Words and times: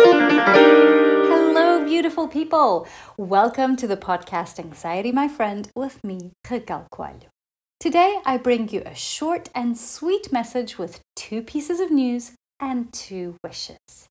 Hello, 0.00 1.84
beautiful 1.84 2.28
people. 2.28 2.86
Welcome 3.16 3.74
to 3.76 3.88
the 3.88 3.96
podcast 3.96 4.60
Anxiety, 4.60 5.10
my 5.10 5.26
friend, 5.26 5.68
with 5.74 6.04
me, 6.04 6.30
Raquel 6.48 6.86
Coelho. 6.92 7.26
Today, 7.80 8.20
I 8.24 8.36
bring 8.36 8.68
you 8.68 8.82
a 8.86 8.94
short 8.94 9.48
and 9.56 9.76
sweet 9.76 10.30
message 10.30 10.78
with 10.78 11.00
two 11.16 11.42
pieces 11.42 11.80
of 11.80 11.90
news 11.90 12.32
and 12.60 12.92
two 12.92 13.38
wishes. 13.42 14.06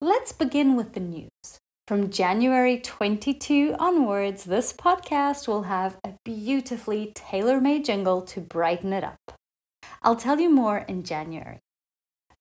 Let's 0.00 0.32
begin 0.32 0.76
with 0.76 0.92
the 0.92 1.00
news. 1.00 1.58
From 1.88 2.10
January 2.10 2.78
22 2.78 3.76
onwards, 3.78 4.44
this 4.44 4.74
podcast 4.74 5.48
will 5.48 5.62
have 5.62 5.96
a 6.04 6.16
beautifully 6.22 7.12
tailor 7.14 7.62
made 7.62 7.86
jingle 7.86 8.20
to 8.22 8.40
brighten 8.42 8.92
it 8.92 9.04
up. 9.04 9.32
I'll 10.02 10.16
tell 10.16 10.38
you 10.38 10.50
more 10.50 10.84
in 10.86 11.02
January. 11.02 11.60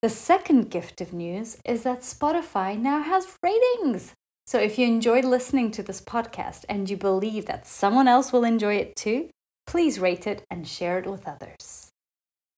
The 0.01 0.09
second 0.09 0.69
gift 0.69 1.01
of 1.01 1.11
news 1.11 1.57
is 1.65 1.83
that 1.83 2.03
Spotify 2.03 2.79
now 2.79 3.03
has 3.03 3.35
ratings. 3.43 4.13
So 4.47 4.57
if 4.57 4.79
you 4.79 4.87
enjoyed 4.87 5.25
listening 5.25 5.71
to 5.71 5.83
this 5.83 5.99
podcast 5.99 6.63
and 6.69 6.89
you 6.89 6.95
believe 6.95 7.47
that 7.47 7.67
someone 7.67 8.07
else 8.07 8.31
will 8.31 8.45
enjoy 8.45 8.75
it 8.75 8.95
too, 8.95 9.29
please 9.67 9.99
rate 9.99 10.25
it 10.25 10.45
and 10.49 10.65
share 10.65 10.99
it 10.99 11.05
with 11.05 11.27
others. 11.27 11.89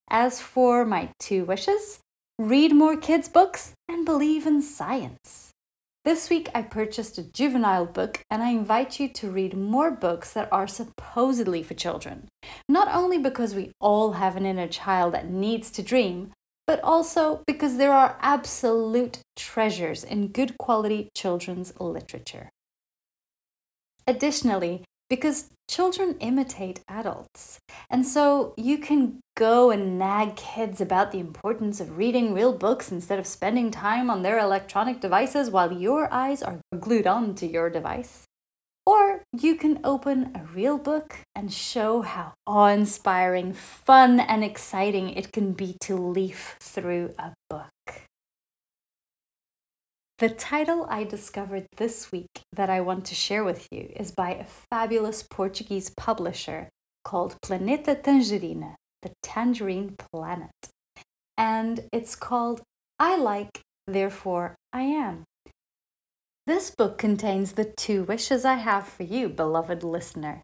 As 0.07 0.39
for 0.39 0.85
my 0.85 1.09
two 1.17 1.43
wishes, 1.43 1.99
read 2.37 2.75
more 2.75 2.95
kids' 2.95 3.27
books 3.27 3.73
and 3.89 4.05
believe 4.05 4.45
in 4.45 4.61
science. 4.61 5.49
This 6.05 6.29
week 6.29 6.47
I 6.53 6.61
purchased 6.61 7.17
a 7.17 7.23
juvenile 7.23 7.87
book 7.87 8.21
and 8.29 8.43
I 8.43 8.51
invite 8.51 8.99
you 8.99 9.09
to 9.09 9.31
read 9.31 9.57
more 9.57 9.89
books 9.89 10.31
that 10.33 10.47
are 10.51 10.67
supposedly 10.67 11.63
for 11.63 11.73
children. 11.73 12.27
Not 12.69 12.87
only 12.93 13.17
because 13.17 13.55
we 13.55 13.71
all 13.81 14.11
have 14.13 14.35
an 14.35 14.45
inner 14.45 14.67
child 14.67 15.15
that 15.15 15.31
needs 15.31 15.71
to 15.71 15.81
dream, 15.81 16.33
but 16.67 16.79
also 16.83 17.43
because 17.47 17.77
there 17.77 17.91
are 17.91 18.17
absolute 18.21 19.19
treasures 19.35 20.03
in 20.03 20.27
good 20.27 20.57
quality 20.57 21.09
children's 21.15 21.73
literature. 21.79 22.49
Additionally, 24.07 24.83
because 25.09 25.49
children 25.69 26.15
imitate 26.19 26.81
adults. 26.87 27.59
And 27.89 28.05
so 28.05 28.53
you 28.57 28.77
can 28.77 29.19
go 29.35 29.69
and 29.69 29.99
nag 29.99 30.37
kids 30.37 30.79
about 30.79 31.11
the 31.11 31.19
importance 31.19 31.81
of 31.81 31.97
reading 31.97 32.33
real 32.33 32.53
books 32.53 32.91
instead 32.91 33.19
of 33.19 33.27
spending 33.27 33.71
time 33.71 34.09
on 34.09 34.21
their 34.21 34.39
electronic 34.39 35.01
devices 35.01 35.49
while 35.49 35.71
your 35.71 36.07
eyes 36.13 36.41
are 36.41 36.61
glued 36.79 37.07
on 37.07 37.35
to 37.35 37.45
your 37.45 37.69
device. 37.69 38.25
Or 38.91 39.23
you 39.31 39.55
can 39.55 39.79
open 39.85 40.31
a 40.35 40.43
real 40.53 40.77
book 40.77 41.19
and 41.33 41.53
show 41.53 42.01
how 42.01 42.33
awe 42.45 42.67
inspiring, 42.67 43.53
fun, 43.53 44.19
and 44.19 44.43
exciting 44.43 45.11
it 45.11 45.31
can 45.31 45.53
be 45.53 45.77
to 45.83 45.95
leaf 45.95 46.57
through 46.59 47.13
a 47.17 47.31
book. 47.49 47.71
The 50.19 50.27
title 50.27 50.85
I 50.89 51.05
discovered 51.05 51.67
this 51.77 52.11
week 52.11 52.41
that 52.51 52.69
I 52.69 52.81
want 52.81 53.05
to 53.05 53.15
share 53.15 53.45
with 53.45 53.65
you 53.71 53.93
is 53.95 54.11
by 54.11 54.31
a 54.33 54.43
fabulous 54.69 55.23
Portuguese 55.23 55.89
publisher 55.95 56.67
called 57.05 57.37
Planeta 57.41 57.95
Tangerina, 57.95 58.75
the 59.03 59.13
Tangerine 59.23 59.95
Planet. 60.11 60.51
And 61.37 61.87
it's 61.93 62.17
called 62.17 62.61
I 62.99 63.15
Like, 63.15 63.61
Therefore 63.87 64.55
I 64.73 64.81
Am. 64.81 65.23
This 66.47 66.71
book 66.71 66.97
contains 66.97 67.51
the 67.51 67.65
two 67.65 68.03
wishes 68.03 68.45
I 68.45 68.55
have 68.55 68.87
for 68.87 69.03
you, 69.03 69.29
beloved 69.29 69.83
listener. 69.83 70.41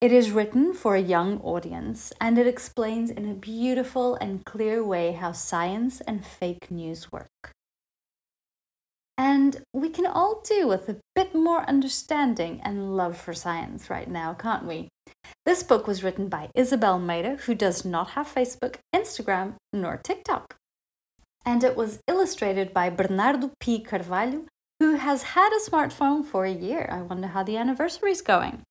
It 0.00 0.10
is 0.10 0.30
written 0.30 0.72
for 0.72 0.94
a 0.96 1.02
young 1.02 1.38
audience 1.40 2.14
and 2.18 2.38
it 2.38 2.46
explains 2.46 3.10
in 3.10 3.28
a 3.28 3.34
beautiful 3.34 4.14
and 4.14 4.42
clear 4.46 4.82
way 4.82 5.12
how 5.12 5.32
science 5.32 6.00
and 6.00 6.24
fake 6.24 6.70
news 6.70 7.12
work. 7.12 7.52
And 9.18 9.62
we 9.74 9.90
can 9.90 10.06
all 10.06 10.40
do 10.40 10.66
with 10.66 10.88
a 10.88 10.96
bit 11.14 11.34
more 11.34 11.68
understanding 11.68 12.60
and 12.62 12.96
love 12.96 13.18
for 13.18 13.34
science 13.34 13.90
right 13.90 14.08
now, 14.08 14.32
can't 14.32 14.64
we? 14.64 14.88
This 15.44 15.62
book 15.62 15.86
was 15.86 16.02
written 16.02 16.28
by 16.28 16.48
Isabel 16.54 16.98
Meira, 16.98 17.40
who 17.40 17.54
does 17.54 17.84
not 17.84 18.10
have 18.10 18.32
Facebook, 18.32 18.76
Instagram, 18.94 19.56
nor 19.74 19.98
TikTok. 19.98 20.56
And 21.44 21.62
it 21.62 21.76
was 21.76 21.98
illustrated 22.08 22.72
by 22.72 22.88
Bernardo 22.88 23.50
P. 23.60 23.80
Carvalho, 23.80 24.46
who 24.80 24.96
has 24.96 25.22
had 25.34 25.50
a 25.52 25.70
smartphone 25.70 26.24
for 26.24 26.44
a 26.44 26.52
year. 26.52 26.88
I 26.90 27.02
wonder 27.02 27.28
how 27.28 27.42
the 27.42 27.56
anniversary 27.56 28.12
is 28.12 28.22
going. 28.22 28.62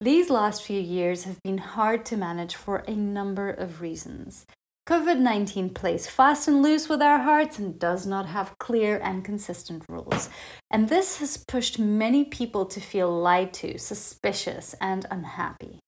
These 0.00 0.28
last 0.28 0.62
few 0.62 0.80
years 0.80 1.24
have 1.24 1.42
been 1.42 1.58
hard 1.58 2.04
to 2.06 2.16
manage 2.16 2.54
for 2.54 2.84
a 2.86 2.94
number 2.94 3.48
of 3.48 3.80
reasons. 3.80 4.46
COVID 4.88 5.18
19 5.18 5.70
plays 5.70 6.06
fast 6.06 6.46
and 6.46 6.62
loose 6.62 6.88
with 6.88 7.02
our 7.02 7.18
hearts 7.18 7.58
and 7.58 7.78
does 7.78 8.06
not 8.06 8.26
have 8.26 8.56
clear 8.58 9.00
and 9.02 9.24
consistent 9.24 9.84
rules. 9.88 10.28
And 10.70 10.88
this 10.88 11.18
has 11.18 11.44
pushed 11.48 11.78
many 11.78 12.24
people 12.24 12.66
to 12.66 12.80
feel 12.80 13.10
lied 13.10 13.52
to, 13.54 13.78
suspicious, 13.78 14.74
and 14.80 15.04
unhappy. 15.10 15.80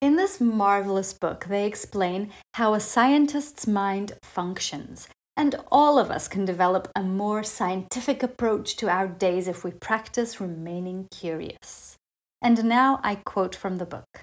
In 0.00 0.16
this 0.16 0.40
marvelous 0.40 1.12
book, 1.12 1.44
they 1.44 1.66
explain 1.66 2.30
how 2.54 2.74
a 2.74 2.80
scientist's 2.80 3.66
mind 3.66 4.14
functions 4.22 5.06
and 5.36 5.54
all 5.70 5.98
of 5.98 6.10
us 6.10 6.28
can 6.28 6.44
develop 6.44 6.88
a 6.94 7.02
more 7.02 7.42
scientific 7.42 8.22
approach 8.22 8.76
to 8.76 8.88
our 8.88 9.08
days 9.08 9.48
if 9.48 9.64
we 9.64 9.70
practice 9.70 10.40
remaining 10.40 11.08
curious. 11.10 11.96
And 12.42 12.64
now 12.64 13.00
I 13.02 13.16
quote 13.16 13.54
from 13.54 13.78
the 13.78 13.86
book 13.86 14.22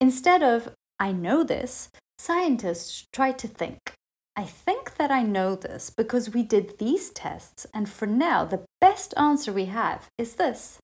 Instead 0.00 0.42
of, 0.42 0.74
I 0.98 1.12
know 1.12 1.44
this, 1.44 1.90
scientists 2.18 3.06
try 3.12 3.32
to 3.32 3.48
think, 3.48 3.94
I 4.36 4.44
think 4.44 4.96
that 4.96 5.10
I 5.10 5.22
know 5.22 5.54
this 5.54 5.90
because 5.90 6.32
we 6.32 6.42
did 6.42 6.78
these 6.78 7.10
tests, 7.10 7.66
and 7.74 7.88
for 7.88 8.06
now, 8.06 8.44
the 8.44 8.64
best 8.80 9.12
answer 9.16 9.52
we 9.52 9.66
have 9.66 10.06
is 10.16 10.36
this. 10.36 10.78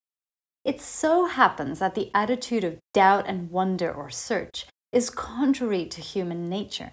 It 0.65 0.81
so 0.81 1.27
happens 1.27 1.79
that 1.79 1.95
the 1.95 2.11
attitude 2.13 2.65
of 2.65 2.79
doubt 2.93 3.25
and 3.29 3.51
wonder 3.51 3.91
or 3.93 4.11
search 4.11 4.67
is 4.93 5.11
contrary 5.11 5.87
to 5.87 6.01
human 6.01 6.49
nature. 6.49 6.93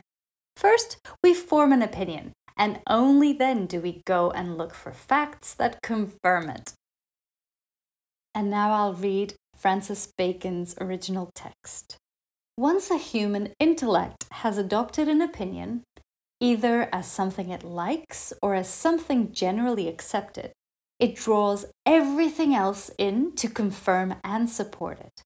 First, 0.55 0.97
we 1.23 1.33
form 1.33 1.71
an 1.71 1.81
opinion, 1.81 2.33
and 2.57 2.79
only 2.87 3.33
then 3.33 3.65
do 3.65 3.81
we 3.81 4.01
go 4.05 4.31
and 4.31 4.57
look 4.57 4.73
for 4.73 4.91
facts 4.91 5.53
that 5.55 5.81
confirm 5.81 6.49
it. 6.49 6.73
And 8.35 8.49
now 8.49 8.73
I'll 8.73 8.93
read 8.93 9.35
Francis 9.55 10.11
Bacon's 10.17 10.75
original 10.79 11.29
text. 11.35 11.97
Once 12.57 12.91
a 12.91 12.97
human 12.97 13.53
intellect 13.59 14.25
has 14.31 14.57
adopted 14.57 15.07
an 15.07 15.21
opinion, 15.21 15.83
either 16.39 16.89
as 16.93 17.07
something 17.07 17.49
it 17.49 17.63
likes 17.63 18.33
or 18.41 18.53
as 18.53 18.69
something 18.69 19.31
generally 19.31 19.87
accepted, 19.87 20.51
it 20.99 21.15
draws 21.15 21.65
everything 21.85 22.53
else 22.53 22.91
in 22.97 23.33
to 23.35 23.47
confirm 23.47 24.15
and 24.23 24.49
support 24.49 24.99
it. 24.99 25.21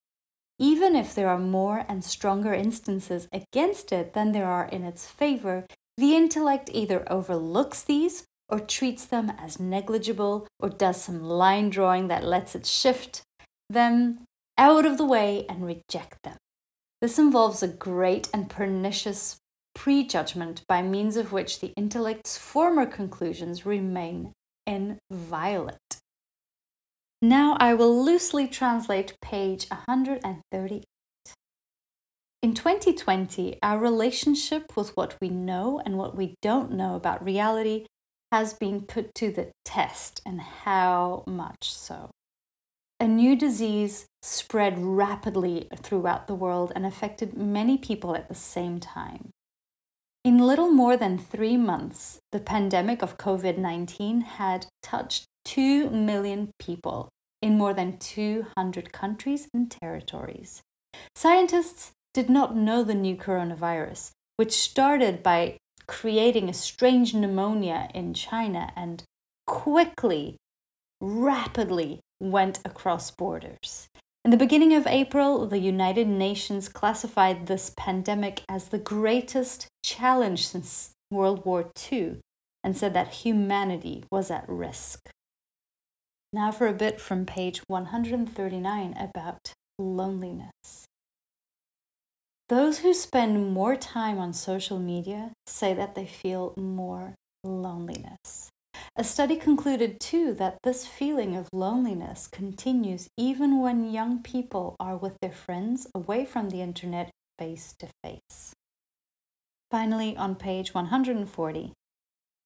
Even 0.60 0.96
if 0.96 1.14
there 1.14 1.30
are 1.30 1.38
more 1.38 1.86
and 1.88 2.04
stronger 2.04 2.54
instances 2.54 3.28
against 3.32 3.92
it 3.92 4.14
than 4.14 4.32
there 4.32 4.48
are 4.48 4.66
in 4.66 4.84
its 4.84 5.06
favor, 5.06 5.66
the 5.98 6.16
intellect 6.16 6.70
either 6.74 7.06
overlooks 7.12 7.84
these 7.84 8.26
or 8.50 8.60
treats 8.60 9.06
them 9.06 9.32
as 9.38 9.60
negligible 9.60 10.48
or 10.60 10.70
does 10.70 11.02
some 11.02 11.24
line 11.24 11.70
drawing 11.70 12.08
that 12.08 12.24
lets 12.24 12.56
it 12.56 12.66
shift 12.66 13.22
them 13.70 14.20
out 14.58 14.86
of 14.86 14.98
the 14.98 15.06
way 15.06 15.46
and 15.48 15.66
reject 15.66 16.24
them. 16.24 16.38
This 17.02 17.20
involves 17.20 17.62
a 17.62 17.68
great 17.68 18.30
and 18.34 18.50
pernicious 18.50 19.38
prejudgment 19.76 20.64
by 20.68 20.82
means 20.82 21.18
of 21.18 21.32
which 21.32 21.60
the 21.60 21.74
intellect's 21.78 22.38
former 22.38 22.88
conclusions 22.88 23.66
remain 23.66 24.34
inviolate. 24.66 25.78
Now 27.22 27.58
I 27.60 27.74
will 27.74 28.04
loosely 28.04 28.48
translate 28.48 29.16
page 29.24 29.68
138. 29.70 30.84
In 32.44 32.54
2020, 32.54 33.58
our 33.64 33.80
relationship 33.80 34.78
with 34.78 34.96
what 34.96 35.16
we 35.20 35.30
know 35.30 35.82
and 35.84 35.98
what 35.98 36.16
we 36.16 36.36
don't 36.44 36.74
know 36.74 36.94
about 36.94 37.26
reality 37.26 37.88
has 38.32 38.54
been 38.54 38.82
put 38.82 39.16
to 39.16 39.32
the 39.32 39.52
test, 39.66 40.22
and 40.28 40.42
how 40.42 41.24
much 41.26 41.74
so. 41.74 42.12
A 43.00 43.08
new 43.08 43.36
disease 43.36 44.06
spread 44.22 44.78
rapidly 44.78 45.70
throughout 45.76 46.28
the 46.28 46.36
world 46.36 46.72
and 46.76 46.86
affected 46.86 47.36
many 47.36 47.80
people 47.80 48.16
at 48.16 48.28
the 48.28 48.36
same 48.36 48.80
time. 48.80 49.32
In 50.24 50.38
little 50.38 50.70
more 50.70 50.98
than 50.98 51.18
three 51.18 51.58
months, 51.58 52.20
the 52.32 52.40
pandemic 52.40 53.02
of 53.02 53.18
COVID 53.18 53.58
19 53.58 54.22
had 54.22 54.68
touched 54.84 55.26
2 55.48 55.90
million 55.90 56.52
people 56.60 57.08
in 57.42 57.58
more 57.58 57.74
than 57.74 57.98
200 57.98 58.92
countries 58.92 59.48
and 59.54 59.72
territories. 59.72 60.62
Scientists 61.16 61.92
did 62.14 62.30
not 62.30 62.58
know 62.58 62.84
the 62.84 62.94
new 62.94 63.16
coronavirus, 63.16 64.12
which 64.36 64.52
started 64.52 65.24
by 65.24 65.56
creating 65.88 66.50
a 66.50 66.54
strange 66.54 67.14
pneumonia 67.14 67.88
in 67.94 68.14
China 68.14 68.74
and 68.76 69.04
quickly, 69.46 70.36
rapidly 71.00 72.02
went 72.20 72.60
across 72.66 73.10
borders. 73.12 73.88
In 74.26 74.32
the 74.32 74.44
beginning 74.46 74.74
of 74.74 74.86
April, 74.86 75.48
the 75.48 75.60
United 75.60 76.08
Nations 76.08 76.68
classified 76.68 77.48
this 77.48 77.72
pandemic 77.78 78.42
as 78.50 78.68
the 78.68 78.80
greatest 78.80 79.68
challenge 79.82 80.46
since 80.46 80.92
World 81.10 81.46
War 81.46 81.72
II, 81.90 82.20
and 82.66 82.76
said 82.76 82.94
that 82.96 83.24
humanity 83.24 84.04
was 84.12 84.30
at 84.30 84.44
risk. 84.50 85.10
Now, 86.38 86.52
for 86.52 86.68
a 86.68 86.74
bit 86.74 87.02
from 87.02 87.26
page 87.26 87.64
139 87.66 88.96
about 89.00 89.54
loneliness. 89.80 90.86
Those 92.48 92.78
who 92.78 92.94
spend 92.94 93.52
more 93.56 93.76
time 93.76 94.20
on 94.20 94.34
social 94.34 94.78
media 94.78 95.32
say 95.48 95.74
that 95.74 95.96
they 95.96 96.06
feel 96.06 96.54
more 96.56 97.16
loneliness. 97.44 98.52
A 98.96 99.04
study 99.04 99.36
concluded 99.36 100.00
too 100.00 100.36
that 100.36 100.60
this 100.62 100.86
feeling 100.86 101.36
of 101.36 101.50
loneliness 101.52 102.28
continues 102.28 103.08
even 103.18 103.60
when 103.60 103.92
young 103.92 104.22
people 104.22 104.76
are 104.80 104.96
with 104.96 105.18
their 105.20 105.32
friends 105.32 105.88
away 105.96 106.24
from 106.24 106.52
the 106.52 106.62
internet 106.62 107.10
face 107.40 107.74
to 107.80 107.88
face. 108.04 108.54
Finally, 109.72 110.16
on 110.16 110.36
page 110.36 110.76
140, 110.76 111.74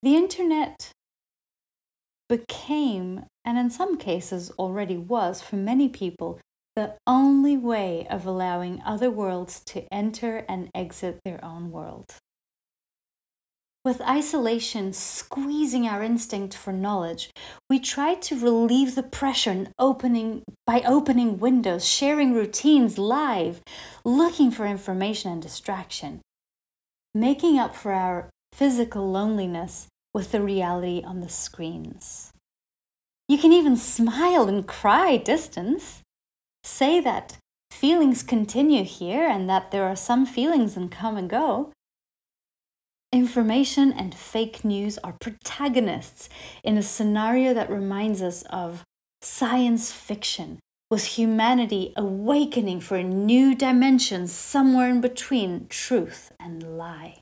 the 0.01 0.15
internet 0.15 0.93
became, 2.31 3.25
and 3.43 3.57
in 3.57 3.69
some 3.69 3.97
cases 3.97 4.51
already 4.57 4.95
was 4.95 5.41
for 5.41 5.57
many 5.57 5.89
people, 5.89 6.39
the 6.77 6.95
only 7.05 7.57
way 7.57 8.07
of 8.09 8.25
allowing 8.25 8.81
other 8.85 9.11
worlds 9.11 9.59
to 9.65 9.83
enter 9.91 10.45
and 10.47 10.69
exit 10.73 11.19
their 11.25 11.43
own 11.43 11.71
world. 11.71 12.05
With 13.83 13.99
isolation 13.99 14.93
squeezing 14.93 15.85
our 15.85 16.01
instinct 16.01 16.55
for 16.55 16.71
knowledge, 16.71 17.31
we 17.69 17.79
try 17.79 18.15
to 18.15 18.39
relieve 18.39 18.95
the 18.95 19.03
pressure 19.03 19.67
opening, 19.77 20.43
by 20.65 20.83
opening 20.85 21.37
windows, 21.37 21.85
sharing 21.85 22.33
routines 22.33 22.97
live, 22.97 23.59
looking 24.05 24.51
for 24.51 24.65
information 24.65 25.33
and 25.33 25.41
distraction, 25.41 26.21
making 27.13 27.59
up 27.59 27.75
for 27.75 27.91
our 27.91 28.29
physical 28.53 29.11
loneliness 29.11 29.87
with 30.13 30.31
the 30.31 30.41
reality 30.41 31.01
on 31.05 31.21
the 31.21 31.29
screens. 31.29 32.31
You 33.27 33.37
can 33.37 33.53
even 33.53 33.77
smile 33.77 34.47
and 34.47 34.67
cry 34.67 35.17
distance. 35.17 36.01
Say 36.63 36.99
that 36.99 37.37
feelings 37.69 38.23
continue 38.23 38.83
here 38.83 39.27
and 39.27 39.49
that 39.49 39.71
there 39.71 39.85
are 39.85 39.95
some 39.95 40.25
feelings 40.25 40.75
and 40.75 40.91
come 40.91 41.17
and 41.17 41.29
go. 41.29 41.71
Information 43.13 43.91
and 43.91 44.15
fake 44.15 44.63
news 44.63 44.97
are 44.99 45.15
protagonists 45.19 46.29
in 46.63 46.77
a 46.77 46.83
scenario 46.83 47.53
that 47.53 47.69
reminds 47.69 48.21
us 48.21 48.43
of 48.49 48.83
science 49.21 49.91
fiction, 49.91 50.59
with 50.89 51.05
humanity 51.05 51.93
awakening 51.95 52.79
for 52.79 52.97
a 52.97 53.03
new 53.03 53.55
dimension 53.55 54.27
somewhere 54.27 54.89
in 54.89 55.01
between 55.01 55.67
truth 55.67 56.31
and 56.39 56.77
lie. 56.77 57.19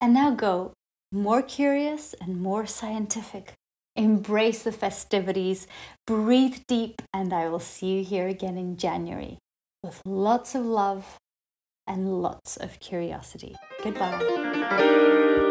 And 0.00 0.14
now 0.14 0.30
go 0.30 0.72
more 1.12 1.42
curious 1.42 2.14
and 2.20 2.40
more 2.40 2.66
scientific. 2.66 3.52
Embrace 3.94 4.62
the 4.62 4.72
festivities, 4.72 5.66
breathe 6.06 6.60
deep, 6.66 7.02
and 7.12 7.32
I 7.32 7.48
will 7.48 7.60
see 7.60 7.98
you 7.98 8.04
here 8.04 8.26
again 8.26 8.56
in 8.56 8.78
January 8.78 9.38
with 9.82 10.00
lots 10.06 10.54
of 10.54 10.64
love 10.64 11.18
and 11.86 12.22
lots 12.22 12.56
of 12.56 12.80
curiosity. 12.80 13.54
Goodbye. 13.82 15.41